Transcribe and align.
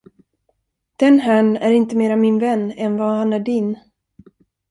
Den 0.99 1.19
herrn 1.19 1.57
är 1.57 1.71
inte 1.71 1.95
mera 1.95 2.15
min 2.15 2.39
vän, 2.39 2.71
än 2.71 2.97
vad 2.97 3.11
han 3.17 3.33
är 3.33 3.39
din. 3.39 3.79